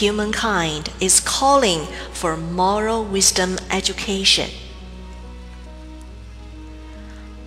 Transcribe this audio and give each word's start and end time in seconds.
Humankind 0.00 0.92
is 1.00 1.20
calling 1.20 1.86
for 2.12 2.36
moral 2.36 3.02
wisdom 3.02 3.56
education. 3.70 4.50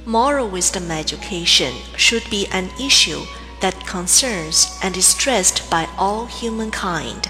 Moral 0.03 0.49
wisdom 0.49 0.89
education 0.89 1.75
should 1.95 2.27
be 2.31 2.47
an 2.51 2.71
issue 2.81 3.21
that 3.61 3.85
concerns 3.85 4.79
and 4.81 4.97
is 4.97 5.05
stressed 5.05 5.69
by 5.69 5.87
all 5.95 6.25
humankind. 6.25 7.29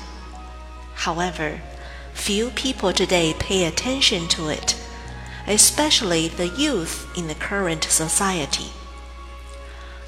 However, 0.94 1.60
few 2.13 2.52
people 2.52 2.94
today 2.94 3.34
pay 3.38 3.66
attention 3.66 4.30
to 4.30 4.48
it, 4.48 4.82
especially 5.46 6.30
the 6.30 6.48
youth 6.48 7.12
in 7.18 7.27
the 7.27 7.36
current 7.36 7.84
society. 7.84 8.72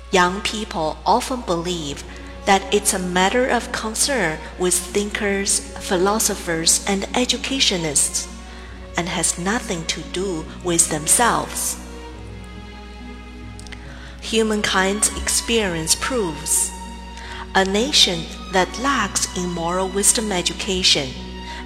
Young 0.10 0.40
people 0.40 1.00
often 1.06 1.42
believe 1.42 2.06
that 2.46 2.74
it's 2.74 2.94
a 2.94 3.00
matter 3.00 3.48
of 3.48 3.72
concern 3.72 4.40
with 4.58 4.74
thinkers, 4.74 5.60
philosophers, 5.78 6.84
and 6.88 7.08
educationists, 7.16 8.28
and 8.98 9.08
has 9.08 9.38
nothing 9.38 9.86
to 9.86 10.02
do 10.12 10.46
with 10.64 10.90
themselves. 10.90 11.78
Humankind's 14.22 15.10
experience 15.22 15.96
proves 15.96 16.72
a 17.54 17.66
nation 17.66 18.24
that 18.54 18.80
lacks 18.80 19.28
in 19.38 19.50
moral 19.52 19.90
wisdom 19.90 20.32
education 20.32 21.10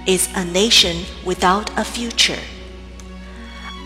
is 0.06 0.28
a 0.34 0.44
nation 0.44 1.04
without 1.24 1.70
a 1.78 1.84
future. 1.84 2.42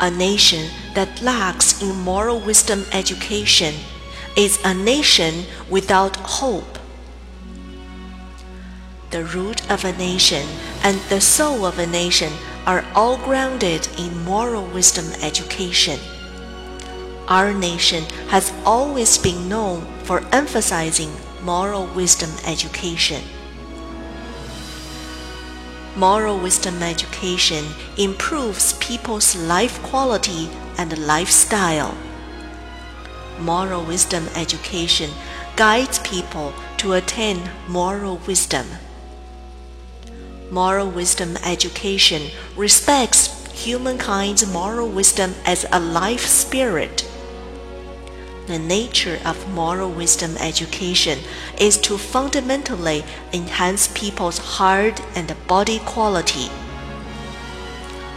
A 0.01 0.11
nation 0.11 0.71
that 0.95 1.21
lacks 1.21 1.83
in 1.83 1.95
moral 2.01 2.41
wisdom 2.41 2.85
education 2.93 3.75
is 4.37 4.59
a 4.65 4.73
nation 4.73 5.45
without 5.69 6.17
hope. 6.17 6.80
The 9.11 9.25
root 9.25 9.69
of 9.69 9.85
a 9.85 9.93
nation 9.93 10.47
and 10.85 11.01
the 11.09 11.21
soul 11.21 11.67
of 11.67 11.81
a 11.81 11.87
nation 11.87 12.33
are 12.65 12.85
all 12.95 13.17
grounded 13.17 13.89
in 13.99 14.25
moral 14.25 14.65
wisdom 14.67 15.07
education. 15.21 15.99
Our 17.27 17.53
nation 17.53 18.05
has 18.29 18.53
always 18.65 19.19
been 19.19 19.49
known 19.49 19.85
for 20.05 20.23
emphasizing 20.31 21.11
moral 21.43 21.87
wisdom 21.87 22.31
education. 22.47 23.25
Moral 25.97 26.39
wisdom 26.39 26.81
education 26.81 27.65
improves 27.99 28.75
people's 28.75 29.35
life 29.35 29.83
quality 29.83 30.49
and 30.79 30.97
lifestyle. 30.99 31.97
Moral 33.41 33.83
wisdom 33.85 34.29
education 34.37 35.11
guides 35.57 35.99
people 35.99 36.55
to 36.77 36.93
attain 36.93 37.51
moral 37.67 38.21
wisdom. 38.29 38.67
Moral 40.51 40.91
wisdom 40.91 41.37
education 41.45 42.33
respects 42.57 43.47
humankind's 43.53 44.45
moral 44.53 44.89
wisdom 44.89 45.33
as 45.47 45.65
a 45.71 45.79
life 45.79 46.27
spirit. 46.27 47.09
The 48.49 48.59
nature 48.59 49.21
of 49.25 49.49
moral 49.55 49.93
wisdom 49.93 50.37
education 50.39 51.21
is 51.57 51.77
to 51.83 51.97
fundamentally 51.97 53.05
enhance 53.33 53.87
people's 53.95 54.39
heart 54.39 55.01
and 55.15 55.33
body 55.47 55.79
quality. 55.79 56.51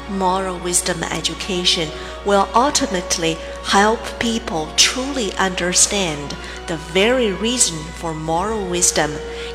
Moral 0.09 0.57
wisdom 0.57 1.03
education 1.03 1.87
will 2.25 2.49
ultimately 2.55 3.37
help 3.65 3.99
people 4.19 4.69
truly 4.75 5.33
understand 5.33 6.35
the 6.65 6.77
very 6.77 7.31
reason 7.31 7.77
for 7.77 8.15
moral 8.15 8.65
wisdom 8.67 9.11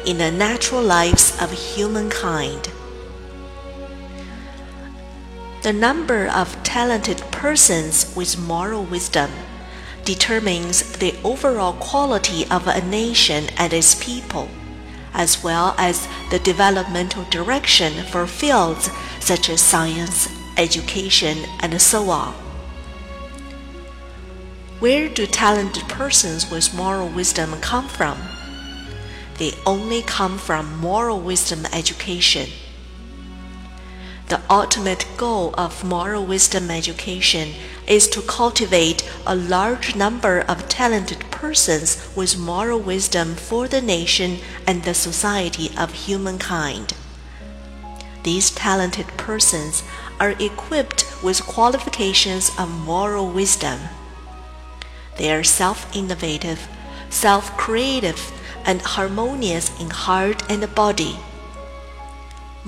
in 0.06 0.18
the 0.18 0.30
natural 0.30 0.82
lives 0.82 1.40
of 1.40 1.50
humankind. 1.52 2.70
The 5.62 5.72
number 5.72 6.28
of 6.28 6.62
talented 6.62 7.18
persons 7.32 8.14
with 8.16 8.38
moral 8.38 8.84
wisdom 8.84 9.30
determines 10.04 10.92
the 10.98 11.14
overall 11.22 11.74
quality 11.74 12.46
of 12.50 12.66
a 12.66 12.80
nation 12.86 13.48
and 13.58 13.72
its 13.72 13.94
people, 14.02 14.48
as 15.12 15.42
well 15.42 15.74
as 15.76 16.08
the 16.30 16.38
developmental 16.38 17.24
direction 17.24 18.04
for 18.04 18.26
fields 18.26 18.88
such 19.20 19.50
as 19.50 19.60
science, 19.60 20.28
education, 20.56 21.38
and 21.60 21.80
so 21.82 22.08
on. 22.08 22.32
Where 24.78 25.08
do 25.08 25.26
talented 25.26 25.88
persons 25.88 26.50
with 26.50 26.72
moral 26.72 27.08
wisdom 27.08 27.52
come 27.60 27.88
from? 27.88 28.16
They 29.38 29.52
only 29.64 30.02
come 30.02 30.36
from 30.36 30.78
moral 30.78 31.20
wisdom 31.20 31.66
education. 31.72 32.50
The 34.28 34.42
ultimate 34.50 35.06
goal 35.16 35.54
of 35.56 35.84
moral 35.84 36.26
wisdom 36.26 36.70
education 36.70 37.54
is 37.86 38.06
to 38.08 38.20
cultivate 38.20 39.08
a 39.26 39.34
large 39.34 39.96
number 39.96 40.40
of 40.40 40.68
talented 40.68 41.20
persons 41.30 42.10
with 42.14 42.36
moral 42.36 42.78
wisdom 42.78 43.36
for 43.36 43.68
the 43.68 43.80
nation 43.80 44.38
and 44.66 44.82
the 44.82 44.92
society 44.92 45.70
of 45.78 45.94
humankind. 45.94 46.92
These 48.24 48.50
talented 48.50 49.06
persons 49.16 49.82
are 50.20 50.34
equipped 50.38 51.06
with 51.22 51.46
qualifications 51.46 52.50
of 52.58 52.68
moral 52.68 53.30
wisdom. 53.30 53.78
They 55.16 55.32
are 55.32 55.44
self 55.44 55.86
innovative, 55.96 56.68
self 57.08 57.56
creative, 57.56 58.32
and 58.68 58.80
harmonious 58.82 59.72
in 59.80 59.90
heart 59.90 60.48
and 60.48 60.72
body 60.76 61.18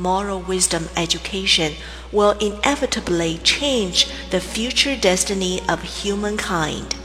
moral 0.00 0.40
wisdom 0.40 0.88
education 0.96 1.74
will 2.10 2.32
inevitably 2.40 3.38
change 3.44 4.06
the 4.30 4.40
future 4.40 4.96
destiny 4.96 5.60
of 5.68 5.82
humankind. 5.82 6.96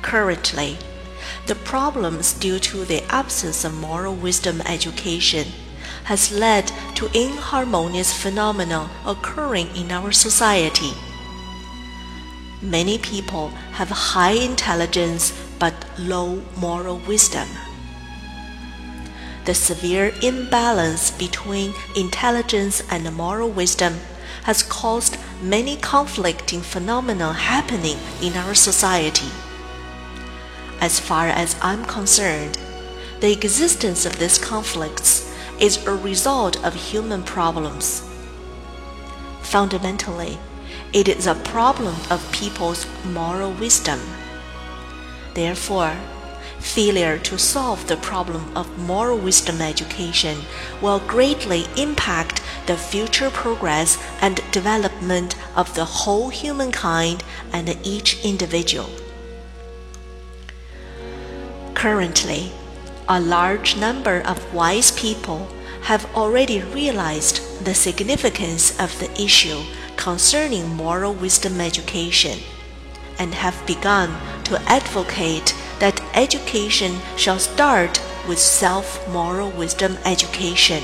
Currently, 0.00 0.78
the 1.46 1.56
problems 1.56 2.32
due 2.32 2.58
to 2.60 2.84
the 2.84 3.02
absence 3.12 3.64
of 3.64 3.74
moral 3.74 4.14
wisdom 4.14 4.60
education 4.62 5.48
has 6.04 6.30
led 6.30 6.70
to 6.94 7.10
inharmonious 7.14 8.12
phenomena 8.12 8.88
occurring 9.04 9.74
in 9.74 9.90
our 9.90 10.12
society. 10.12 10.92
Many 12.62 12.98
people 12.98 13.48
have 13.72 13.90
high 13.90 14.32
intelligence 14.32 15.32
but 15.64 15.86
low 15.98 16.42
moral 16.60 16.98
wisdom 17.08 17.48
the 19.46 19.54
severe 19.54 20.12
imbalance 20.22 21.10
between 21.10 21.72
intelligence 21.96 22.82
and 22.90 23.14
moral 23.14 23.50
wisdom 23.50 23.94
has 24.42 24.62
caused 24.62 25.16
many 25.42 25.76
conflicting 25.76 26.60
phenomena 26.60 27.32
happening 27.32 27.98
in 28.22 28.34
our 28.36 28.54
society. 28.54 29.30
As 30.80 30.98
far 30.98 31.28
as 31.28 31.56
I'm 31.60 31.84
concerned, 31.84 32.58
the 33.20 33.32
existence 33.32 34.06
of 34.06 34.18
these 34.18 34.38
conflicts 34.38 35.30
is 35.60 35.86
a 35.86 35.94
result 36.10 36.62
of 36.64 36.74
human 36.74 37.22
problems. 37.22 38.02
Fundamentally, 39.42 40.38
it 40.92 41.08
is 41.08 41.26
a 41.26 41.42
problem 41.52 41.96
of 42.10 42.32
people's 42.32 42.86
moral 43.04 43.52
wisdom. 43.52 44.00
Therefore, 45.34 45.96
failure 46.60 47.18
to 47.18 47.38
solve 47.38 47.86
the 47.86 47.96
problem 47.96 48.56
of 48.56 48.78
moral 48.78 49.18
wisdom 49.18 49.60
education 49.60 50.38
will 50.80 51.00
greatly 51.00 51.66
impact 51.76 52.40
the 52.66 52.76
future 52.76 53.30
progress 53.30 53.98
and 54.22 54.40
development 54.50 55.36
of 55.54 55.74
the 55.74 55.84
whole 55.84 56.30
humankind 56.30 57.22
and 57.52 57.76
each 57.82 58.24
individual. 58.24 58.88
Currently, 61.74 62.52
a 63.08 63.20
large 63.20 63.76
number 63.76 64.22
of 64.22 64.54
wise 64.54 64.90
people 64.92 65.48
have 65.82 66.06
already 66.14 66.62
realized 66.62 67.64
the 67.66 67.74
significance 67.74 68.70
of 68.80 68.98
the 69.00 69.12
issue 69.20 69.60
concerning 69.96 70.74
moral 70.74 71.12
wisdom 71.12 71.60
education 71.60 72.38
and 73.18 73.34
have 73.34 73.66
begun 73.66 74.10
to 74.44 74.60
advocate 74.62 75.54
that 75.78 76.00
education 76.14 76.98
shall 77.16 77.38
start 77.38 78.00
with 78.28 78.38
self 78.38 79.06
moral 79.08 79.50
wisdom 79.50 79.98
education. 80.04 80.82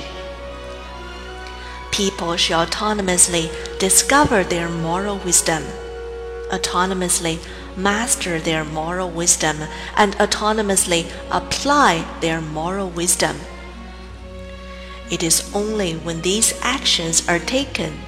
People 1.90 2.36
shall 2.36 2.66
autonomously 2.66 3.50
discover 3.78 4.44
their 4.44 4.68
moral 4.68 5.18
wisdom, 5.18 5.62
autonomously 6.50 7.38
master 7.76 8.38
their 8.40 8.64
moral 8.64 9.10
wisdom, 9.10 9.56
and 9.96 10.14
autonomously 10.16 11.10
apply 11.30 12.04
their 12.20 12.40
moral 12.40 12.88
wisdom. 12.88 13.36
It 15.10 15.22
is 15.22 15.50
only 15.54 15.94
when 15.94 16.20
these 16.22 16.54
actions 16.62 17.28
are 17.28 17.38
taken 17.38 17.98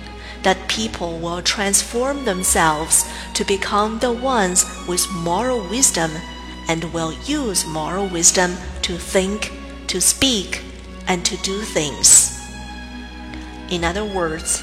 that 0.42 0.68
people 0.68 1.18
will 1.18 1.42
transform 1.42 2.24
themselves 2.24 3.08
to 3.34 3.44
become 3.44 3.98
the 3.98 4.12
ones 4.12 4.64
with 4.88 5.10
moral 5.12 5.60
wisdom 5.68 6.10
and 6.68 6.92
will 6.92 7.12
use 7.24 7.66
moral 7.66 8.08
wisdom 8.08 8.56
to 8.82 8.96
think, 8.96 9.52
to 9.86 10.00
speak, 10.00 10.62
and 11.06 11.24
to 11.24 11.36
do 11.38 11.60
things. 11.60 12.40
In 13.70 13.84
other 13.84 14.04
words, 14.04 14.62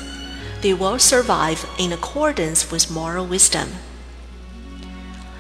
they 0.61 0.73
will 0.73 0.99
survive 0.99 1.65
in 1.77 1.91
accordance 1.91 2.71
with 2.71 2.91
moral 2.91 3.25
wisdom. 3.25 3.69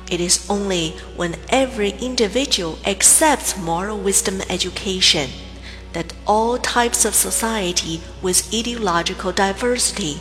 It 0.09 0.19
is 0.19 0.49
only 0.49 0.91
when 1.15 1.35
every 1.49 1.91
individual 1.91 2.79
accepts 2.85 3.57
moral 3.57 3.97
wisdom 3.99 4.41
education 4.49 5.29
that 5.93 6.13
all 6.25 6.57
types 6.57 7.05
of 7.05 7.13
society 7.13 8.01
with 8.21 8.53
ideological 8.53 9.31
diversity, 9.31 10.19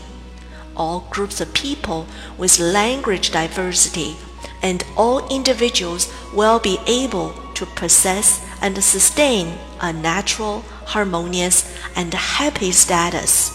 all 0.78 1.06
groups 1.10 1.40
of 1.40 1.52
people 1.52 2.06
with 2.38 2.58
language 2.58 3.30
diversity, 3.32 4.16
and 4.62 4.84
all 4.96 5.28
individuals 5.28 6.12
will 6.32 6.58
be 6.58 6.78
able 6.86 7.34
to 7.54 7.66
possess 7.66 8.40
and 8.62 8.82
sustain 8.82 9.58
a 9.80 9.92
natural, 9.92 10.60
harmonious, 10.86 11.76
and 11.96 12.14
happy 12.14 12.72
status, 12.72 13.52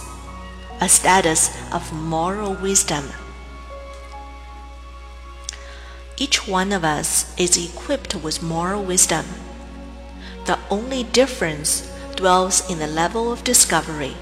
a 0.81 0.89
status 0.89 1.49
of 1.71 1.91
moral 1.93 2.53
wisdom. 2.55 3.05
Each 6.17 6.47
one 6.47 6.71
of 6.71 6.83
us 6.83 7.33
is 7.37 7.57
equipped 7.57 8.15
with 8.15 8.43
moral 8.43 8.83
wisdom. 8.83 9.25
The 10.45 10.59
only 10.69 11.03
difference 11.03 11.89
dwells 12.15 12.69
in 12.69 12.79
the 12.79 12.87
level 12.87 13.31
of 13.31 13.43
discovery. 13.43 14.15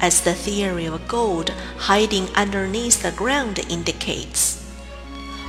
As 0.00 0.22
the 0.22 0.34
theory 0.34 0.86
of 0.86 1.06
gold 1.06 1.50
hiding 1.76 2.28
underneath 2.34 3.02
the 3.02 3.12
ground 3.12 3.58
indicates, 3.68 4.64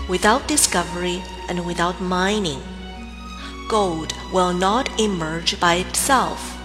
without 0.09 0.47
discovery 0.47 1.23
and 1.47 1.65
without 1.65 2.01
mining, 2.01 2.61
gold 3.69 4.13
will 4.33 4.53
not 4.53 4.99
emerge 4.99 5.59
by 5.59 5.75
itself. 5.75 6.57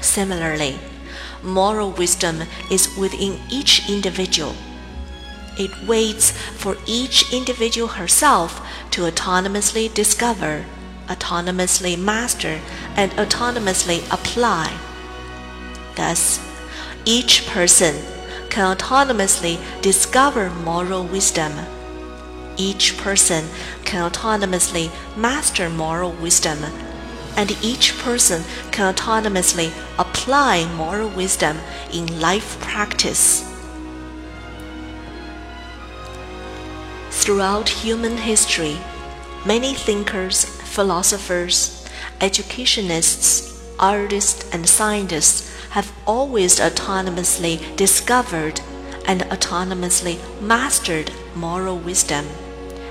Similarly, 0.00 0.78
moral 1.42 1.90
wisdom 1.92 2.42
is 2.70 2.94
within 2.96 3.40
each 3.50 3.88
individual 3.88 4.54
it 5.60 5.86
waits 5.86 6.30
for 6.30 6.76
each 6.86 7.32
individual 7.32 7.88
herself 7.88 8.66
to 8.90 9.02
autonomously 9.02 9.92
discover, 9.92 10.64
autonomously 11.06 11.98
master, 11.98 12.60
and 12.96 13.12
autonomously 13.12 14.00
apply. 14.10 14.78
Thus, 15.96 16.40
each 17.04 17.46
person 17.46 17.94
can 18.50 18.76
autonomously 18.76 19.58
discover 19.80 20.50
moral 20.50 21.04
wisdom. 21.04 21.52
Each 22.56 22.96
person 22.98 23.46
can 23.84 24.10
autonomously 24.10 24.90
master 25.16 25.70
moral 25.70 26.12
wisdom, 26.12 26.58
and 27.36 27.56
each 27.62 27.96
person 27.98 28.42
can 28.70 28.92
autonomously 28.92 29.72
apply 29.98 30.66
moral 30.74 31.08
wisdom 31.08 31.58
in 31.92 32.20
life 32.20 32.60
practice. 32.60 33.46
Throughout 37.10 37.68
human 37.68 38.18
history, 38.18 38.78
many 39.46 39.74
thinkers, 39.74 40.44
philosophers, 40.44 41.88
educationists, 42.20 43.58
artists, 43.78 44.48
and 44.52 44.68
scientists 44.68 45.49
have 45.70 45.92
always 46.06 46.58
autonomously 46.58 47.76
discovered 47.76 48.60
and 49.06 49.22
autonomously 49.22 50.18
mastered 50.40 51.10
moral 51.34 51.78
wisdom, 51.78 52.26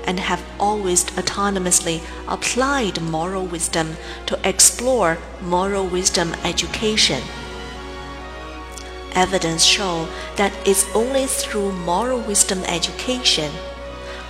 and 0.04 0.18
have 0.18 0.42
always 0.58 1.04
autonomously 1.04 2.00
applied 2.26 3.00
moral 3.00 3.44
wisdom 3.44 3.96
to 4.26 4.38
explore 4.48 5.18
moral 5.42 5.86
wisdom 5.86 6.34
education. 6.44 7.22
Evidence 9.12 9.64
show 9.64 10.08
that 10.36 10.52
it's 10.66 10.86
only 10.94 11.26
through 11.26 11.72
moral 11.72 12.20
wisdom 12.20 12.60
education 12.64 13.50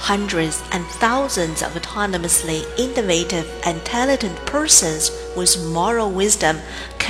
hundreds 0.00 0.62
and 0.72 0.84
thousands 0.86 1.62
of 1.62 1.72
autonomously 1.74 2.64
innovative 2.78 3.46
and 3.66 3.84
talented 3.84 4.34
persons 4.46 5.10
with 5.36 5.62
moral 5.66 6.10
wisdom 6.10 6.58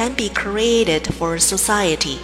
can 0.00 0.14
be 0.14 0.30
created 0.30 1.06
for 1.12 1.38
society. 1.38 2.18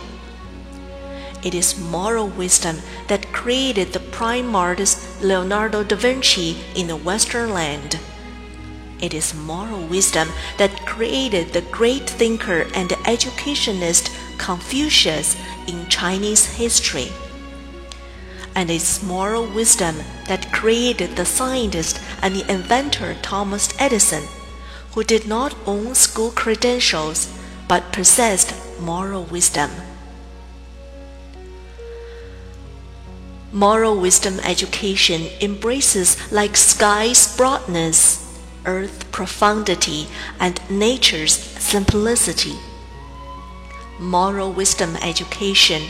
It 1.45 1.55
is 1.55 1.79
moral 1.79 2.29
wisdom 2.29 2.77
that 3.09 3.35
created 3.35 3.93
the 3.93 4.01
prime 4.01 4.57
artist 4.57 5.23
Leonardo 5.23 5.85
da 5.85 5.95
Vinci 5.95 6.57
in 6.75 6.87
the 6.87 6.97
Western 6.97 7.53
land. 7.53 8.01
It 8.99 9.13
is 9.13 9.35
moral 9.35 9.83
wisdom 9.83 10.29
that 10.57 10.87
created 10.87 11.53
the 11.53 11.69
great 11.71 12.09
thinker 12.09 12.67
and 12.75 12.95
educationist 13.05 14.11
Confucius 14.39 15.37
in 15.69 15.87
Chinese 15.91 16.47
history 16.57 17.13
and 18.55 18.71
its 18.71 19.03
moral 19.03 19.45
wisdom 19.53 19.97
that 20.29 20.51
created 20.51 21.15
the 21.15 21.27
scientist 21.27 22.01
and 22.23 22.35
the 22.35 22.51
inventor 22.51 23.15
Thomas 23.21 23.69
Edison, 23.79 24.25
who 24.93 25.05
did 25.05 25.29
not 25.29 25.55
own 25.67 25.95
school 25.95 26.31
credentials 26.31 27.36
but 27.69 27.93
possessed 27.93 28.55
moral 28.81 29.25
wisdom. 29.25 29.71
Moral 33.53 33.99
wisdom 33.99 34.39
education 34.41 35.29
embraces 35.41 36.31
like 36.31 36.57
sky's 36.57 37.37
broadness, 37.37 38.23
earth 38.67 39.11
profundity, 39.13 40.09
and 40.39 40.61
nature's 40.69 41.33
simplicity. 41.33 42.57
Moral 43.99 44.53
wisdom 44.53 44.97
education 44.97 45.83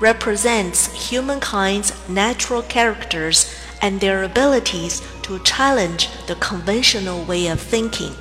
represents 0.00 1.10
humankind's 1.10 1.92
natural 2.08 2.62
characters 2.62 3.54
and 3.82 4.00
their 4.00 4.22
abilities 4.22 5.02
to 5.22 5.38
challenge 5.40 6.08
the 6.26 6.36
conventional 6.36 7.22
way 7.24 7.48
of 7.48 7.60
thinking. 7.60 8.14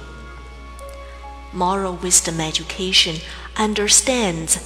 Moral 1.54 1.96
wisdom 1.96 2.40
education 2.40 3.16
understands 3.58 4.64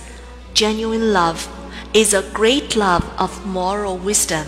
genuine 0.54 1.13
love 1.13 1.48
is 1.94 2.13
a 2.13 2.30
great 2.34 2.75
love 2.75 3.10
of 3.18 3.46
moral 3.46 3.98
wisdom, 3.98 4.46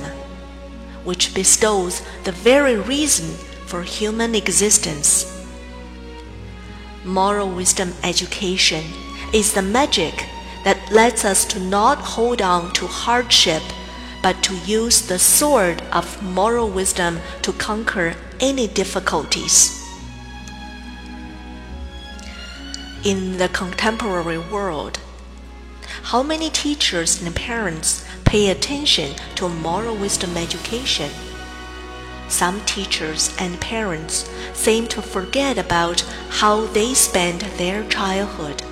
which 1.05 1.33
bestows 1.33 2.01
the 2.25 2.33
very 2.33 2.75
reason 2.75 3.29
for 3.65 3.83
human 3.83 4.35
existence. 4.35 5.31
Moral 7.05 7.49
wisdom 7.49 7.93
education 8.03 8.83
is 9.33 9.53
the 9.53 9.61
magic 9.61 10.25
that 10.65 10.91
lets 10.91 11.23
us 11.23 11.45
to 11.45 11.59
not 11.59 11.99
hold 11.99 12.41
on 12.41 12.73
to 12.73 12.85
hardship, 12.85 13.63
but 14.21 14.43
to 14.43 14.57
use 14.65 15.07
the 15.07 15.19
sword 15.19 15.81
of 15.93 16.21
moral 16.21 16.69
wisdom 16.69 17.21
to 17.43 17.53
conquer 17.53 18.13
any 18.41 18.67
difficulties. 18.67 19.84
In 23.05 23.37
the 23.37 23.49
contemporary 23.49 24.39
world, 24.39 24.99
how 26.09 26.23
many 26.23 26.49
teachers 26.49 27.21
and 27.21 27.35
parents 27.35 28.03
pay 28.23 28.49
attention 28.49 29.15
to 29.35 29.47
moral 29.47 29.95
wisdom 29.95 30.35
education? 30.35 31.11
Some 32.27 32.65
teachers 32.65 33.31
and 33.39 33.61
parents 33.61 34.27
seem 34.53 34.87
to 34.87 35.03
forget 35.03 35.59
about 35.59 36.01
how 36.41 36.65
they 36.65 36.95
spent 36.95 37.41
their 37.57 37.87
childhood 37.87 38.63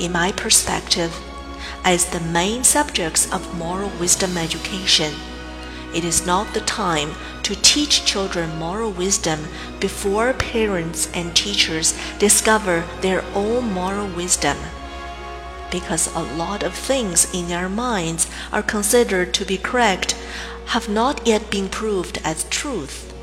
in 0.00 0.10
my 0.10 0.32
perspective, 0.32 1.14
as 1.84 2.06
the 2.06 2.20
main 2.20 2.64
subjects 2.64 3.32
of 3.32 3.56
moral 3.56 3.90
wisdom 4.00 4.36
education. 4.36 5.14
It 5.94 6.04
is 6.04 6.26
not 6.26 6.52
the 6.52 6.60
time 6.62 7.12
to 7.46 7.54
teach 7.62 8.04
children 8.04 8.58
moral 8.58 8.90
wisdom 8.90 9.38
before 9.78 10.32
parents 10.32 11.08
and 11.14 11.36
teachers 11.36 11.96
discover 12.18 12.84
their 13.02 13.22
own 13.36 13.72
moral 13.72 14.08
wisdom. 14.08 14.56
Because 15.70 16.12
a 16.12 16.24
lot 16.34 16.64
of 16.64 16.74
things 16.74 17.32
in 17.32 17.46
their 17.46 17.68
minds 17.68 18.28
are 18.52 18.64
considered 18.64 19.32
to 19.34 19.44
be 19.44 19.58
correct 19.58 20.16
have 20.74 20.88
not 20.88 21.24
yet 21.24 21.48
been 21.48 21.68
proved 21.68 22.20
as 22.24 22.42
truth. 22.50 23.14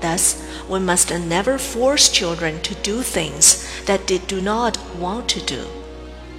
Thus, 0.00 0.42
we 0.66 0.78
must 0.78 1.10
never 1.10 1.58
force 1.58 2.08
children 2.08 2.62
to 2.62 2.74
do 2.76 3.02
things 3.02 3.68
that 3.84 4.06
they 4.06 4.18
do 4.20 4.40
not 4.40 4.78
want 4.96 5.28
to 5.28 5.44
do 5.44 5.66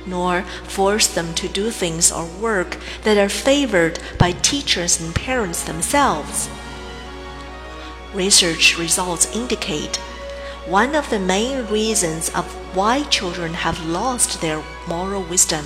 nor 0.08 0.44
force 0.68 1.08
them 1.08 1.34
to 1.34 1.48
do 1.48 1.72
things 1.72 2.12
or 2.12 2.26
work 2.40 2.78
that 3.02 3.18
are 3.18 3.28
favored 3.28 3.98
by 4.20 4.32
teachers 4.32 5.02
and 5.02 5.16
parents 5.16 5.64
themselves. 5.64 6.48
Research 8.16 8.78
results 8.78 9.36
indicate 9.36 9.98
one 10.66 10.96
of 10.96 11.10
the 11.10 11.20
main 11.20 11.68
reasons 11.68 12.30
of 12.30 12.46
why 12.74 13.04
children 13.04 13.54
have 13.54 13.86
lost 13.86 14.40
their 14.40 14.64
moral 14.88 15.22
wisdom 15.24 15.66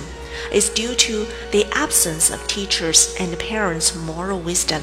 is 0.52 0.68
due 0.68 0.96
to 0.96 1.28
the 1.52 1.64
absence 1.72 2.28
of 2.28 2.44
teachers 2.48 3.14
and 3.20 3.38
parents' 3.38 3.94
moral 3.94 4.40
wisdom. 4.40 4.82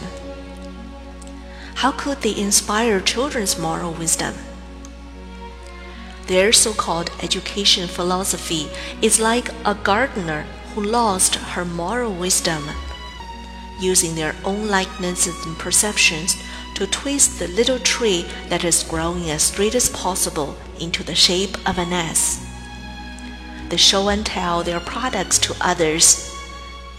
how 1.75 1.91
could 1.91 2.21
they 2.21 2.35
inspire 2.35 3.01
children's 3.01 3.59
moral 3.59 3.91
wisdom? 3.93 4.33
Their 6.27 6.53
so 6.53 6.73
called 6.73 7.11
education 7.21 7.87
philosophy 7.87 8.69
is 9.01 9.19
like 9.19 9.49
a 9.65 9.75
gardener 9.75 10.45
who 10.73 10.81
lost 10.83 11.35
her 11.35 11.65
moral 11.65 12.13
wisdom, 12.13 12.63
using 13.79 14.15
their 14.15 14.35
own 14.43 14.69
likenesses 14.69 15.45
and 15.45 15.57
perceptions 15.59 16.35
to 16.77 16.85
twist 16.85 17.39
the 17.39 17.47
little 17.47 17.79
tree 17.79 18.23
that 18.49 18.63
is 18.63 18.83
growing 18.83 19.31
as 19.31 19.41
straight 19.41 19.73
as 19.73 19.89
possible 19.89 20.55
into 20.79 21.01
the 21.01 21.15
shape 21.15 21.57
of 21.67 21.79
an 21.79 21.91
S. 21.91 22.45
They 23.69 23.77
show 23.77 24.09
and 24.09 24.23
tell 24.23 24.61
their 24.61 24.79
products 24.79 25.39
to 25.39 25.55
others. 25.59 26.31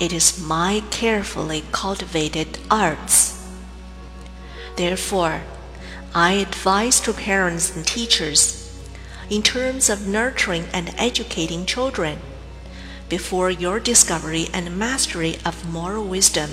It 0.01 0.13
is 0.13 0.43
my 0.43 0.83
carefully 0.91 1.63
cultivated 1.71 2.59
arts. 2.69 3.49
Therefore, 4.75 5.43
I 6.13 6.33
advise 6.33 6.99
to 7.03 7.13
parents 7.13 7.77
and 7.77 7.87
teachers, 7.87 8.77
in 9.31 9.43
terms 9.43 9.89
of 9.89 10.09
nurturing 10.09 10.65
and 10.73 10.93
educating 10.99 11.67
children, 11.67 12.19
before 13.09 13.49
your 13.49 13.79
discovery 13.79 14.49
and 14.53 14.77
mastery 14.77 15.37
of 15.47 15.73
moral 15.73 16.05
wisdom 16.05 16.51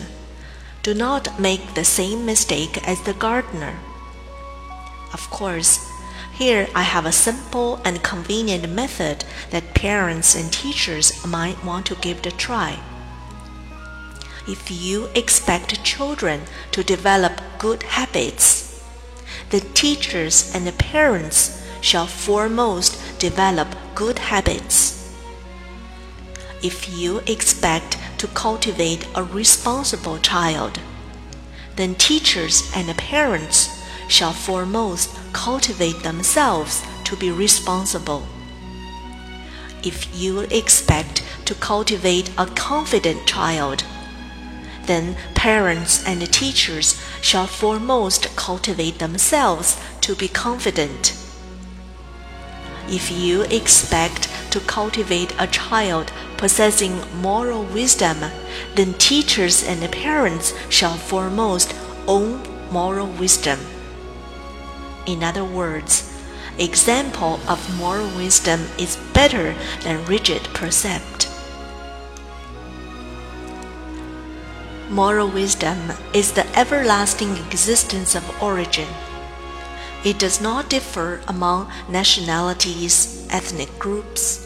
do 0.85 0.93
not 0.93 1.39
make 1.39 1.73
the 1.73 1.83
same 1.83 2.27
mistake 2.27 2.87
as 2.87 3.01
the 3.01 3.13
gardener. 3.13 3.79
Of 5.13 5.27
course, 5.31 5.91
here 6.31 6.67
I 6.75 6.83
have 6.83 7.07
a 7.07 7.11
simple 7.11 7.81
and 7.83 8.03
convenient 8.03 8.69
method 8.69 9.25
that 9.49 9.73
parents 9.73 10.35
and 10.35 10.53
teachers 10.53 11.25
might 11.25 11.65
want 11.65 11.87
to 11.87 11.95
give 11.95 12.23
a 12.23 12.29
try. 12.29 12.77
If 14.47 14.69
you 14.69 15.09
expect 15.15 15.83
children 15.83 16.41
to 16.73 16.83
develop 16.83 17.41
good 17.57 17.81
habits, 17.81 18.79
the 19.49 19.61
teachers 19.61 20.53
and 20.53 20.67
the 20.67 20.73
parents 20.73 21.65
shall 21.81 22.05
foremost 22.05 22.91
develop 23.17 23.69
good 23.95 24.19
habits. 24.19 25.15
If 26.61 26.95
you 26.95 27.23
expect 27.25 27.97
to 28.17 28.27
cultivate 28.27 29.07
a 29.15 29.23
responsible 29.23 30.17
child, 30.19 30.79
then 31.75 31.95
teachers 31.95 32.71
and 32.75 32.95
parents 32.97 33.83
shall 34.07 34.33
foremost 34.33 35.15
cultivate 35.33 36.03
themselves 36.03 36.83
to 37.03 37.15
be 37.15 37.31
responsible. 37.31 38.25
If 39.83 40.07
you 40.15 40.41
expect 40.51 41.23
to 41.45 41.53
cultivate 41.55 42.31
a 42.37 42.45
confident 42.47 43.27
child, 43.27 43.83
then 44.85 45.15
parents 45.35 46.05
and 46.05 46.21
teachers 46.31 47.01
shall 47.21 47.47
foremost 47.47 48.35
cultivate 48.35 48.99
themselves 48.99 49.79
to 50.01 50.15
be 50.15 50.27
confident. 50.27 51.17
If 52.87 53.11
you 53.11 53.43
expect 53.43 54.24
to 54.55 54.61
cultivate 54.61 55.35
a 55.37 55.47
child 55.47 56.13
possessing 56.37 56.95
moral 57.21 57.63
wisdom, 57.63 58.15
then 58.75 58.93
teachers 58.93 59.61
and 59.67 59.91
parents 59.91 60.53
shall 60.69 60.95
foremost 60.95 61.75
own 62.07 62.41
moral 62.71 63.07
wisdom. 63.19 63.59
In 65.05 65.23
other 65.23 65.43
words, 65.43 66.09
example 66.57 67.37
of 67.49 67.77
moral 67.77 68.07
wisdom 68.15 68.61
is 68.79 68.95
better 69.11 69.53
than 69.81 70.05
rigid 70.05 70.41
precept. 70.53 71.29
Moral 74.89 75.27
wisdom 75.27 75.91
is 76.13 76.31
the 76.31 76.47
everlasting 76.57 77.35
existence 77.47 78.15
of 78.15 78.41
origin. 78.41 78.87
It 80.05 80.17
does 80.17 80.39
not 80.39 80.69
differ 80.69 81.19
among 81.27 81.69
nationalities, 81.89 83.27
ethnic 83.31 83.77
groups, 83.79 84.44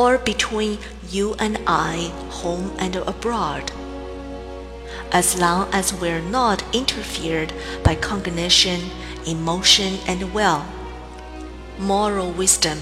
or 0.00 0.16
between 0.16 0.78
you 1.10 1.34
and 1.38 1.58
I, 1.66 2.10
home 2.30 2.72
and 2.78 2.96
abroad. 2.96 3.70
As 5.12 5.38
long 5.38 5.68
as 5.74 5.92
we're 5.92 6.22
not 6.22 6.64
interfered 6.74 7.52
by 7.84 7.96
cognition, 7.96 8.80
emotion, 9.26 9.98
and 10.08 10.32
will, 10.32 10.64
moral 11.78 12.30
wisdom 12.32 12.78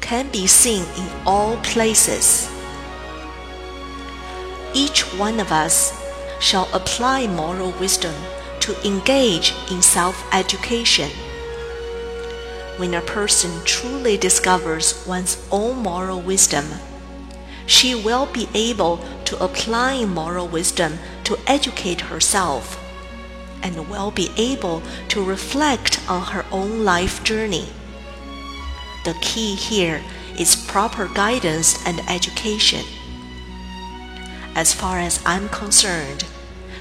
can 0.00 0.30
be 0.30 0.46
seen 0.46 0.84
in 0.96 1.08
all 1.26 1.56
places. 1.72 2.48
Each 4.72 5.00
one 5.18 5.40
of 5.40 5.50
us 5.50 5.76
shall 6.38 6.68
apply 6.72 7.26
moral 7.26 7.72
wisdom 7.80 8.14
to 8.60 8.86
engage 8.86 9.52
in 9.72 9.82
self 9.82 10.16
education. 10.32 11.10
When 12.76 12.94
a 12.94 13.02
person 13.02 13.50
truly 13.64 14.16
discovers 14.16 15.04
one's 15.06 15.36
own 15.50 15.78
moral 15.78 16.20
wisdom, 16.20 16.64
she 17.66 17.94
will 17.94 18.26
be 18.26 18.48
able 18.54 18.98
to 19.24 19.42
apply 19.42 20.04
moral 20.04 20.48
wisdom 20.48 20.98
to 21.24 21.38
educate 21.46 22.00
herself 22.00 22.82
and 23.62 23.88
will 23.88 24.10
be 24.10 24.30
able 24.36 24.82
to 25.08 25.22
reflect 25.22 26.00
on 26.08 26.22
her 26.32 26.44
own 26.50 26.84
life 26.84 27.22
journey. 27.22 27.68
The 29.04 29.14
key 29.20 29.54
here 29.54 30.02
is 30.38 30.56
proper 30.56 31.06
guidance 31.06 31.78
and 31.86 32.00
education. 32.08 32.84
As 34.54 34.74
far 34.74 34.98
as 34.98 35.22
I'm 35.24 35.48
concerned, 35.48 36.24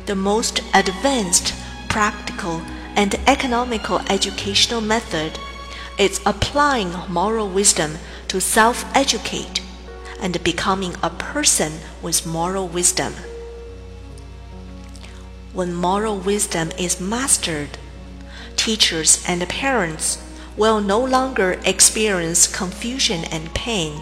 the 0.05 0.15
most 0.15 0.61
advanced, 0.73 1.53
practical, 1.87 2.61
and 2.95 3.15
economical 3.27 3.99
educational 4.09 4.81
method 4.81 5.37
is 5.99 6.21
applying 6.25 6.93
moral 7.09 7.49
wisdom 7.49 7.97
to 8.29 8.39
self 8.39 8.85
educate 8.95 9.61
and 10.19 10.43
becoming 10.43 10.95
a 11.03 11.09
person 11.09 11.73
with 12.01 12.25
moral 12.25 12.67
wisdom. 12.67 13.13
When 15.53 15.73
moral 15.73 16.17
wisdom 16.17 16.71
is 16.77 17.01
mastered, 17.01 17.77
teachers 18.55 19.23
and 19.27 19.47
parents 19.49 20.23
will 20.55 20.81
no 20.81 20.99
longer 20.99 21.59
experience 21.65 22.47
confusion 22.47 23.25
and 23.25 23.53
pain 23.53 24.01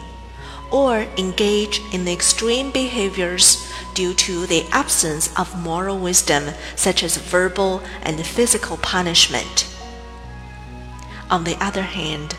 or 0.72 1.08
engage 1.18 1.80
in 1.94 2.08
extreme 2.08 2.72
behaviors 2.72 3.66
due 3.94 4.14
to 4.14 4.46
the 4.46 4.66
absence 4.72 5.30
of 5.38 5.58
moral 5.58 5.98
wisdom, 5.98 6.44
such 6.76 7.04
as 7.04 7.18
verbal 7.18 7.82
and 8.04 8.24
physical 8.26 8.78
punishment. 8.78 9.77
On 11.30 11.44
the 11.44 11.58
other 11.64 11.82
hand, 11.82 12.38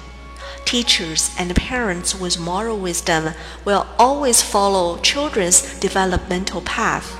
teachers 0.64 1.34
and 1.38 1.54
parents 1.54 2.14
with 2.14 2.40
moral 2.40 2.78
wisdom 2.78 3.34
will 3.64 3.86
always 3.98 4.42
follow 4.42 4.96
children's 4.98 5.78
developmental 5.78 6.62
path. 6.62 7.16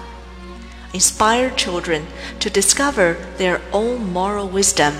Inspire 0.94 1.50
children 1.50 2.06
to 2.40 2.48
discover 2.48 3.18
their 3.36 3.60
own 3.72 4.12
moral 4.12 4.48
wisdom, 4.48 4.94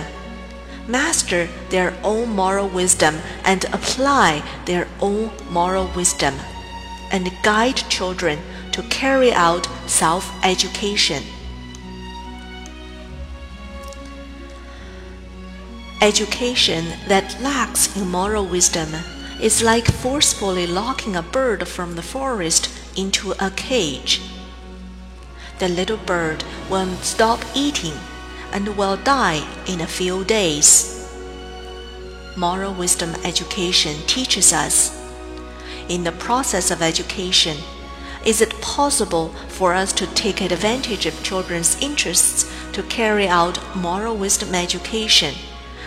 master 0.87 1.48
their 1.70 1.96
own 2.04 2.28
moral 2.30 2.68
wisdom, 2.68 3.16
and 3.44 3.64
apply 3.66 4.42
their 4.66 4.87
own 5.00 5.30
moral 5.50 5.90
wisdom, 5.96 6.34
and 7.10 7.32
guide 7.42 7.76
children 7.88 8.38
to 8.72 8.82
carry 8.84 9.32
out 9.32 9.66
self 9.87 10.30
education. 10.44 11.22
Education 16.00 16.84
that 17.08 17.42
lacks 17.42 17.96
in 17.96 18.06
moral 18.08 18.46
wisdom 18.46 18.88
is 19.42 19.64
like 19.64 19.90
forcefully 19.90 20.64
locking 20.64 21.16
a 21.16 21.22
bird 21.22 21.66
from 21.66 21.96
the 21.96 22.02
forest 22.02 22.70
into 22.96 23.32
a 23.40 23.50
cage. 23.50 24.22
The 25.58 25.68
little 25.68 25.96
bird 25.96 26.44
will 26.70 26.94
stop 26.98 27.40
eating 27.52 27.94
and 28.52 28.76
will 28.76 28.96
die 28.96 29.44
in 29.66 29.80
a 29.80 29.88
few 29.88 30.22
days. 30.22 31.10
Moral 32.36 32.74
wisdom 32.74 33.16
education 33.24 33.96
teaches 34.06 34.52
us. 34.52 34.94
In 35.88 36.04
the 36.04 36.12
process 36.12 36.70
of 36.70 36.80
education, 36.80 37.56
is 38.24 38.40
it 38.40 38.60
possible 38.60 39.30
for 39.48 39.74
us 39.74 39.92
to 39.94 40.06
take 40.14 40.40
advantage 40.42 41.06
of 41.06 41.24
children's 41.24 41.76
interests 41.82 42.48
to 42.72 42.84
carry 42.84 43.26
out 43.26 43.58
moral 43.74 44.16
wisdom 44.16 44.54
education? 44.54 45.34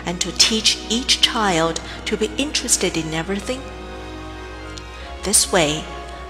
And 0.06 0.20
to 0.22 0.32
teach 0.32 0.78
each 0.90 1.22
child 1.22 1.82
to 2.06 2.18
be 2.18 2.32
interested 2.38 2.98
in 2.98 3.14
everything? 3.14 3.62
This 5.24 5.52
way, 5.52 5.84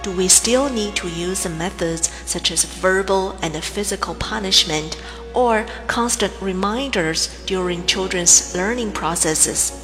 do 0.03 0.11
we 0.11 0.27
still 0.27 0.69
need 0.69 0.95
to 0.97 1.07
use 1.09 1.47
methods 1.47 2.11
such 2.25 2.51
as 2.51 2.65
verbal 2.65 3.37
and 3.41 3.55
physical 3.63 4.15
punishment 4.15 5.01
or 5.33 5.65
constant 5.87 6.33
reminders 6.41 7.43
during 7.45 7.85
children's 7.85 8.55
learning 8.55 8.91
processes? 8.91 9.77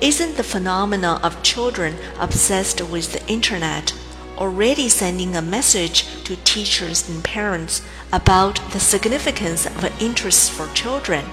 Isn't 0.00 0.36
the 0.36 0.42
phenomena 0.42 1.20
of 1.22 1.42
children 1.42 1.96
obsessed 2.18 2.80
with 2.80 3.12
the 3.12 3.26
internet 3.30 3.92
already 4.38 4.88
sending 4.88 5.36
a 5.36 5.42
message 5.42 6.24
to 6.24 6.36
teachers 6.36 7.08
and 7.08 7.22
parents 7.22 7.82
about 8.12 8.60
the 8.72 8.80
significance 8.80 9.66
of 9.66 10.02
interest 10.02 10.50
for 10.50 10.66
children. 10.74 11.24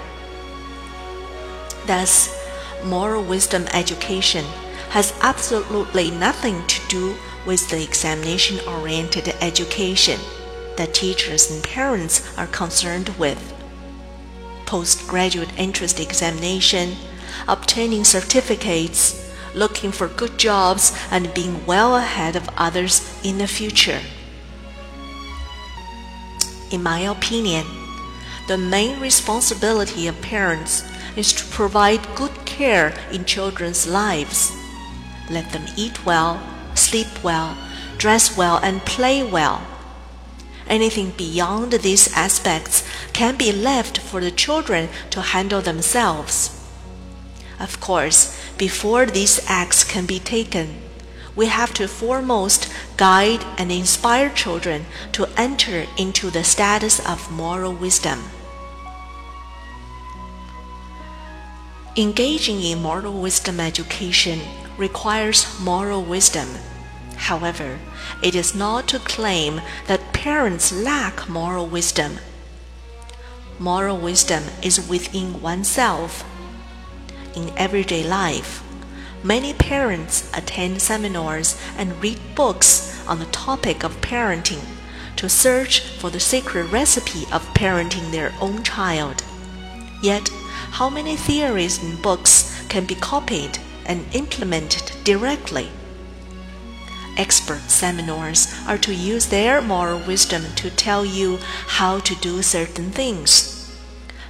Thus, 1.86 2.34
moral 2.84 3.22
wisdom 3.24 3.66
education 3.72 4.44
has 4.90 5.14
absolutely 5.22 6.10
nothing 6.10 6.66
to 6.66 6.88
do 6.88 7.16
with 7.46 7.68
the 7.70 7.82
examination 7.82 8.60
oriented 8.68 9.28
education 9.40 10.20
that 10.76 10.94
teachers 10.94 11.50
and 11.50 11.62
parents 11.62 12.36
are 12.38 12.46
concerned 12.46 13.08
with. 13.18 13.54
Postgraduate 14.66 15.52
entrance 15.58 15.98
examination, 15.98 16.96
obtaining 17.48 18.04
certificates, 18.04 19.18
looking 19.54 19.92
for 19.92 20.08
good 20.08 20.38
jobs, 20.38 20.96
and 21.10 21.34
being 21.34 21.64
well 21.66 21.96
ahead 21.96 22.36
of 22.36 22.48
others 22.56 23.02
in 23.22 23.38
the 23.38 23.46
future. 23.46 24.00
In 26.70 26.82
my 26.82 27.00
opinion, 27.00 27.66
the 28.48 28.56
main 28.56 28.98
responsibility 28.98 30.06
of 30.06 30.20
parents 30.22 30.82
is 31.16 31.32
to 31.32 31.44
provide 31.46 32.14
good 32.14 32.44
care 32.44 32.94
in 33.10 33.24
children's 33.24 33.86
lives. 33.86 34.52
Let 35.30 35.52
them 35.52 35.66
eat 35.76 36.04
well, 36.04 36.40
sleep 36.74 37.22
well, 37.22 37.56
dress 37.98 38.36
well, 38.36 38.58
and 38.62 38.80
play 38.82 39.22
well. 39.22 39.62
Anything 40.68 41.10
beyond 41.16 41.72
these 41.72 42.12
aspects 42.14 42.84
can 43.12 43.36
be 43.36 43.52
left 43.52 43.98
for 43.98 44.20
the 44.20 44.30
children 44.30 44.88
to 45.10 45.20
handle 45.20 45.60
themselves. 45.60 46.58
Of 47.60 47.80
course, 47.80 48.38
before 48.58 49.06
these 49.06 49.40
acts 49.48 49.84
can 49.84 50.06
be 50.06 50.18
taken, 50.18 50.80
we 51.34 51.46
have 51.46 51.72
to 51.74 51.88
foremost 51.88 52.70
guide 52.96 53.44
and 53.56 53.72
inspire 53.72 54.28
children 54.28 54.84
to 55.12 55.28
enter 55.36 55.86
into 55.96 56.30
the 56.30 56.44
status 56.44 57.00
of 57.06 57.30
moral 57.30 57.72
wisdom. 57.72 58.24
Engaging 61.94 62.62
in 62.62 62.80
moral 62.80 63.12
wisdom 63.12 63.60
education 63.60 64.40
requires 64.78 65.60
moral 65.60 66.02
wisdom. 66.02 66.48
However, 67.16 67.80
it 68.22 68.34
is 68.34 68.54
not 68.54 68.88
to 68.88 68.98
claim 68.98 69.60
that 69.88 70.14
parents 70.14 70.72
lack 70.72 71.28
moral 71.28 71.66
wisdom. 71.66 72.16
Moral 73.58 73.98
wisdom 73.98 74.42
is 74.62 74.88
within 74.88 75.42
oneself. 75.42 76.24
In 77.36 77.52
everyday 77.58 78.02
life, 78.02 78.64
many 79.22 79.52
parents 79.52 80.30
attend 80.32 80.80
seminars 80.80 81.60
and 81.76 82.02
read 82.02 82.18
books 82.34 83.06
on 83.06 83.18
the 83.18 83.26
topic 83.26 83.84
of 83.84 84.00
parenting 84.00 84.64
to 85.16 85.28
search 85.28 85.80
for 85.98 86.08
the 86.08 86.20
secret 86.20 86.72
recipe 86.72 87.30
of 87.30 87.44
parenting 87.52 88.10
their 88.12 88.32
own 88.40 88.62
child. 88.62 89.22
Yet, 90.02 90.30
how 90.72 90.88
many 90.88 91.14
theories 91.16 91.82
and 91.82 92.00
books 92.00 92.64
can 92.70 92.86
be 92.86 92.94
copied 92.94 93.58
and 93.84 94.06
implemented 94.14 94.90
directly? 95.04 95.68
Expert 97.18 97.60
seminars 97.68 98.54
are 98.66 98.78
to 98.78 98.94
use 98.94 99.26
their 99.26 99.60
moral 99.60 99.98
wisdom 99.98 100.42
to 100.56 100.70
tell 100.70 101.04
you 101.04 101.36
how 101.76 101.98
to 101.98 102.14
do 102.16 102.40
certain 102.40 102.90
things. 102.90 103.70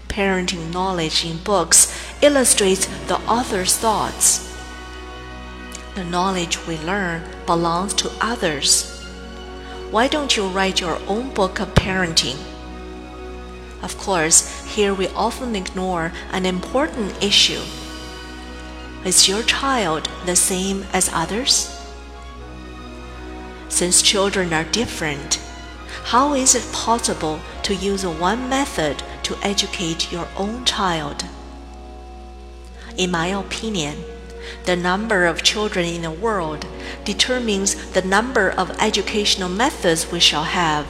Parenting 0.08 0.72
knowledge 0.72 1.24
in 1.24 1.38
books 1.38 1.96
illustrates 2.20 2.86
the 3.06 3.20
author's 3.28 3.76
thoughts. 3.76 4.52
The 5.94 6.02
knowledge 6.02 6.58
we 6.66 6.76
learn 6.78 7.22
belongs 7.46 7.94
to 7.94 8.10
others. 8.20 9.00
Why 9.92 10.08
don't 10.08 10.36
you 10.36 10.48
write 10.48 10.80
your 10.80 10.98
own 11.06 11.32
book 11.34 11.60
of 11.60 11.72
parenting? 11.74 12.51
Of 13.82 13.98
course, 13.98 14.64
here 14.64 14.94
we 14.94 15.08
often 15.08 15.56
ignore 15.56 16.12
an 16.30 16.46
important 16.46 17.22
issue. 17.22 17.62
Is 19.04 19.28
your 19.28 19.42
child 19.42 20.08
the 20.24 20.36
same 20.36 20.86
as 20.92 21.10
others? 21.12 21.76
Since 23.68 24.02
children 24.02 24.52
are 24.52 24.64
different, 24.64 25.40
how 26.04 26.34
is 26.34 26.54
it 26.54 26.72
possible 26.72 27.40
to 27.64 27.74
use 27.74 28.06
one 28.06 28.48
method 28.48 29.02
to 29.24 29.36
educate 29.42 30.12
your 30.12 30.28
own 30.36 30.64
child? 30.64 31.24
In 32.96 33.10
my 33.10 33.28
opinion, 33.28 33.96
the 34.66 34.76
number 34.76 35.24
of 35.24 35.42
children 35.42 35.86
in 35.86 36.02
the 36.02 36.10
world 36.10 36.66
determines 37.04 37.92
the 37.92 38.02
number 38.02 38.50
of 38.50 38.70
educational 38.80 39.48
methods 39.48 40.12
we 40.12 40.20
shall 40.20 40.44
have. 40.44 40.86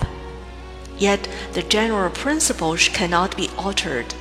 Yet 0.98 1.28
the 1.52 1.62
general 1.62 2.10
principles 2.10 2.88
cannot 2.88 3.36
be 3.36 3.50
altered. 3.56 4.14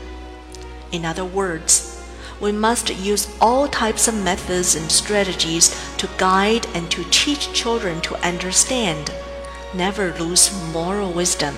In 0.91 1.05
other 1.05 1.25
words, 1.25 2.03
we 2.41 2.51
must 2.51 2.89
use 2.89 3.33
all 3.39 3.67
types 3.67 4.07
of 4.07 4.15
methods 4.15 4.75
and 4.75 4.91
strategies 4.91 5.69
to 5.97 6.09
guide 6.17 6.65
and 6.73 6.89
to 6.91 7.03
teach 7.11 7.53
children 7.53 8.01
to 8.01 8.15
understand, 8.25 9.11
never 9.73 10.11
lose 10.13 10.51
moral 10.73 11.13
wisdom. 11.13 11.55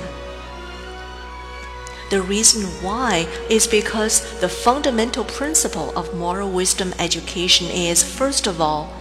The 2.10 2.22
reason 2.22 2.64
why 2.84 3.28
is 3.50 3.66
because 3.66 4.40
the 4.40 4.50
fundamental 4.50 5.24
principle 5.24 5.98
of 5.98 6.14
moral 6.14 6.52
wisdom 6.52 6.94
education 7.00 7.68
is, 7.68 8.04
first 8.04 8.46
of 8.46 8.62
all, 8.62 8.94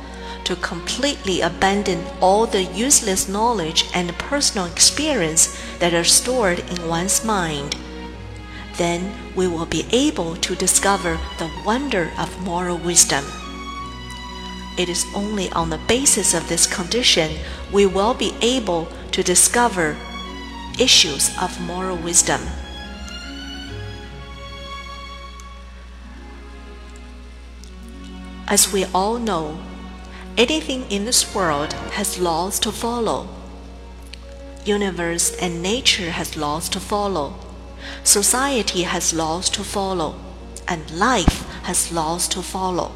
to 0.45 0.57
completely 0.57 1.41
abandon 1.41 2.05
all 2.21 2.47
the 2.47 2.65
useless 2.65 3.29
knowledge 3.29 3.85
and 3.95 4.17
personal 4.19 4.67
experience 4.67 5.57
that 5.79 5.95
are 5.95 6.05
stored 6.05 6.59
in 6.59 6.89
one's 6.89 7.25
mind 7.25 7.77
then 8.77 9.13
we 9.37 9.47
will 9.47 9.67
be 9.67 9.85
able 9.93 10.37
to 10.37 10.55
discover 10.55 11.19
the 11.39 11.51
wonder 11.65 12.11
of 12.19 12.41
moral 12.43 12.79
wisdom. 12.79 13.25
It 14.79 14.89
is 14.89 15.05
only 15.15 15.51
on 15.51 15.71
the 15.71 15.81
basis 15.87 16.35
of 16.35 16.49
this 16.49 16.67
condition 16.67 17.37
we 17.73 17.87
will 17.87 18.15
be 18.15 18.35
able 18.41 18.89
to 19.13 19.23
discover 19.23 19.97
issues 20.81 21.31
of 21.41 21.61
moral 21.61 21.97
wisdom. 21.97 22.41
As 28.49 28.73
we 28.73 28.85
all 28.95 29.19
know, 29.19 29.59
anything 30.37 30.91
in 30.91 31.05
this 31.05 31.35
world 31.35 31.73
has 31.95 32.19
laws 32.19 32.59
to 32.61 32.73
follow. 32.73 33.29
Universe 34.65 35.37
and 35.37 35.63
nature 35.63 36.11
has 36.11 36.37
laws 36.37 36.69
to 36.69 36.81
follow 36.81 37.35
Society 38.05 38.83
has 38.83 39.13
laws 39.13 39.49
to 39.51 39.65
follow, 39.65 40.15
and 40.69 40.91
life 40.91 41.47
has 41.65 41.93
laws 41.93 42.29
to 42.29 42.43
follow. 42.43 42.93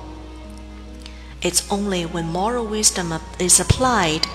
It's 1.43 1.71
only 1.71 2.05
when 2.05 2.27
moral 2.27 2.67
wisdom 2.67 3.13
is 3.39 3.61
applied 3.61 4.27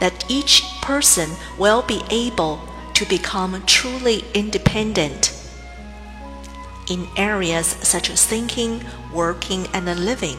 that 0.00 0.24
each 0.28 0.62
person 0.80 1.30
will 1.58 1.82
be 1.82 2.02
able 2.10 2.60
to 2.94 3.04
become 3.06 3.62
truly 3.66 4.24
independent. 4.34 5.36
In 6.88 7.06
areas 7.16 7.66
such 7.66 8.10
as 8.10 8.24
thinking, 8.24 8.84
working, 9.12 9.66
and 9.72 9.86
living, 10.04 10.38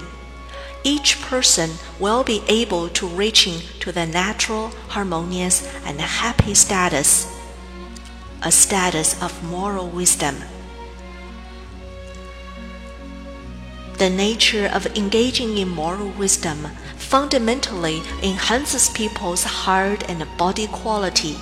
each 0.83 1.21
person 1.21 1.71
will 1.99 2.23
be 2.23 2.41
able 2.47 2.89
to 2.89 3.07
reaching 3.07 3.61
to 3.79 3.91
the 3.91 4.05
natural, 4.05 4.69
harmonious, 4.89 5.67
and 5.85 5.99
happy 6.01 6.53
status 6.53 7.27
a 8.43 8.51
status 8.51 9.21
of 9.21 9.43
moral 9.43 9.87
wisdom. 9.87 10.35
The 13.99 14.09
nature 14.09 14.65
of 14.73 14.87
engaging 14.97 15.59
in 15.59 15.69
moral 15.69 16.09
wisdom 16.09 16.65
fundamentally 16.97 18.01
enhances 18.23 18.89
people's 18.89 19.43
heart 19.43 20.09
and 20.09 20.25
body 20.37 20.65
quality. 20.65 21.35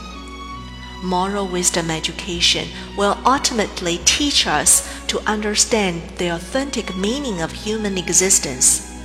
Moral 1.02 1.47
wisdom 1.47 1.89
education 1.89 2.67
will 2.97 3.17
ultimately 3.25 4.02
teach 4.04 4.45
us 4.45 4.84
to 5.08 5.21
understand 5.21 6.02
the 6.17 6.28
authentic 6.28 6.97
meaning 6.97 7.41
of 7.41 7.54
human 7.54 7.97
existence. 7.97 8.99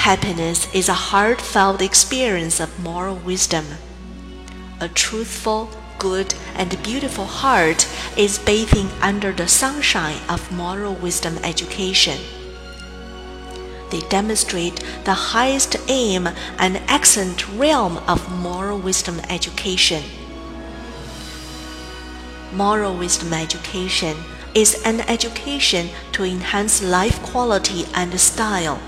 Happiness 0.00 0.66
is 0.74 0.88
a 0.88 0.94
heartfelt 0.94 1.82
experience 1.82 2.58
of 2.58 2.82
moral 2.82 3.16
wisdom. 3.16 3.66
A 4.80 4.88
truthful, 4.88 5.68
good 5.98 6.34
and 6.54 6.82
beautiful 6.82 7.26
heart 7.26 7.86
is 8.16 8.38
bathing 8.38 8.88
under 9.02 9.30
the 9.30 9.46
sunshine 9.46 10.16
of 10.26 10.50
moral 10.50 10.94
wisdom 10.94 11.36
education. 11.44 12.16
They 13.90 14.00
demonstrate 14.08 14.82
the 15.04 15.36
highest 15.36 15.76
aim 15.88 16.30
and 16.58 16.80
excellent 16.88 17.46
realm 17.50 17.98
of 18.08 18.40
moral 18.40 18.78
wisdom 18.78 19.20
education. 19.28 20.02
Moral 22.54 22.96
wisdom 22.96 23.34
education 23.34 24.16
is 24.54 24.82
an 24.86 25.00
education 25.02 25.90
to 26.12 26.24
enhance 26.24 26.82
life 26.82 27.22
quality 27.22 27.84
and 27.92 28.18
style. 28.18 28.80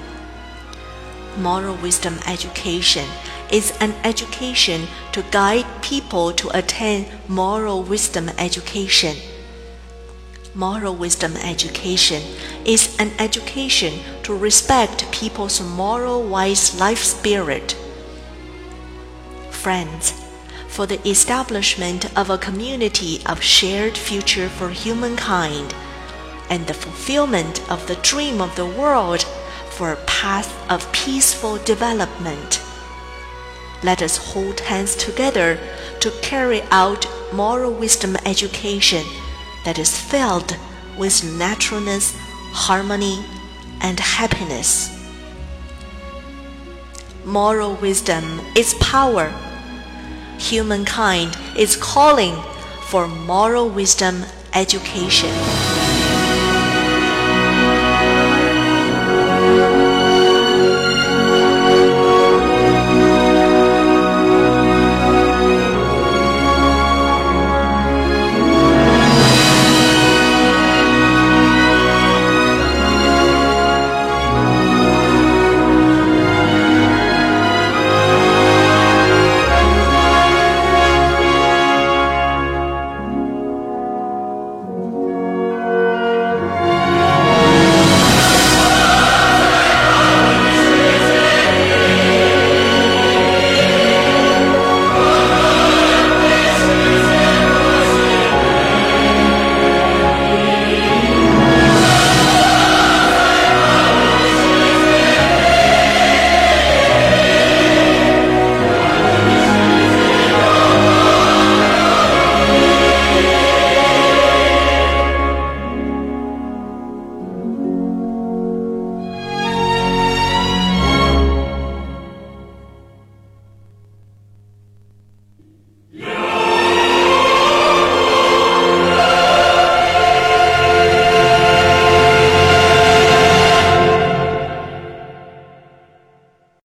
Moral 1.36 1.76
wisdom 1.76 2.18
education 2.26 3.08
is 3.50 3.72
an 3.80 3.94
education 4.04 4.86
to 5.12 5.22
guide 5.30 5.64
people 5.80 6.30
to 6.32 6.56
attain 6.56 7.06
moral 7.26 7.82
wisdom 7.82 8.28
education. 8.38 9.16
Moral 10.54 10.94
wisdom 10.94 11.34
education 11.38 12.22
is 12.66 12.94
an 12.98 13.12
education 13.18 13.94
to 14.24 14.36
respect 14.36 15.10
people's 15.10 15.62
moral 15.62 16.22
wise 16.22 16.78
life 16.78 17.02
spirit. 17.02 17.76
Friends, 19.50 20.12
for 20.68 20.84
the 20.84 21.00
establishment 21.08 22.14
of 22.16 22.28
a 22.28 22.36
community 22.36 23.22
of 23.24 23.42
shared 23.42 23.96
future 23.96 24.50
for 24.50 24.68
humankind 24.68 25.74
and 26.50 26.66
the 26.66 26.74
fulfillment 26.74 27.62
of 27.70 27.86
the 27.86 27.96
dream 27.96 28.42
of 28.42 28.54
the 28.56 28.66
world 28.66 29.24
for 29.76 29.92
a 29.92 30.04
path 30.06 30.50
of 30.70 30.90
peaceful 30.92 31.56
development. 31.58 32.62
Let 33.82 34.02
us 34.02 34.16
hold 34.32 34.60
hands 34.60 34.94
together 34.94 35.58
to 36.00 36.10
carry 36.22 36.62
out 36.70 37.06
moral 37.32 37.72
wisdom 37.72 38.16
education 38.24 39.04
that 39.64 39.78
is 39.78 39.98
filled 39.98 40.56
with 40.98 41.24
naturalness, 41.38 42.16
harmony, 42.52 43.24
and 43.80 43.98
happiness. 43.98 44.90
Moral 47.24 47.74
wisdom 47.76 48.40
is 48.56 48.74
power 48.74 49.32
humankind 50.42 51.36
is 51.56 51.76
calling 51.76 52.34
for 52.88 53.06
moral 53.06 53.68
wisdom 53.68 54.24
education. 54.54 55.30
Música 59.52 59.91